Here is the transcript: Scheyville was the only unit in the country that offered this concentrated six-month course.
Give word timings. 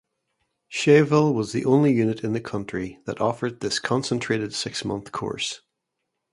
Scheyville 0.67 1.31
was 1.31 1.51
the 1.51 1.63
only 1.63 1.93
unit 1.93 2.23
in 2.23 2.33
the 2.33 2.41
country 2.41 2.97
that 3.05 3.21
offered 3.21 3.59
this 3.59 3.77
concentrated 3.77 4.51
six-month 4.51 5.11
course. 5.11 5.61